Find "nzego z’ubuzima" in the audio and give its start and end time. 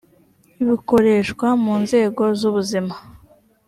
1.83-2.95